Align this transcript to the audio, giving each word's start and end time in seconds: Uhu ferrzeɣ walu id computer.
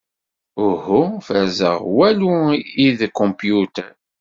Uhu 0.67 0.99
ferrzeɣ 1.25 1.77
walu 1.95 2.33
id 2.85 2.99
computer. 3.19 3.91